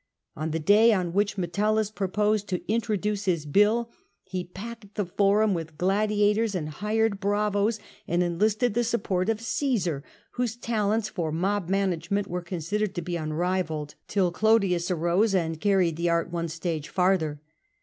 On 0.35 0.49
the 0.49 0.57
day 0.57 0.91
on 0.93 1.13
which 1.13 1.37
Metellus 1.37 1.91
proposed 1.91 2.47
to 2.49 2.63
introduce 2.67 3.25
his 3.25 3.45
bill, 3.45 3.91
he 4.23 4.43
packed 4.43 4.95
the 4.95 5.05
Forum 5.05 5.53
with 5.53 5.77
gladiators 5.77 6.55
and 6.55 6.69
hired 6.69 7.19
bravos, 7.19 7.77
and 8.07 8.23
'enlisted 8.23 8.73
the 8.73 8.83
support 8.83 9.29
of 9.29 9.37
Osesar, 9.37 10.01
whose 10.31 10.55
talents 10.57 11.07
for 11.07 11.31
mob 11.31 11.69
management 11.69 12.25
were 12.25 12.41
considered 12.41 12.95
to 12.95 13.03
be 13.03 13.15
unrivalled, 13.15 13.93
till 14.07 14.31
Olodius 14.31 14.89
arose 14.89 15.35
and 15.35 15.61
carried 15.61 15.97
the 15.97 16.09
art 16.09 16.31
one 16.31 16.47
stage 16.47 16.89
farther. 16.89 17.39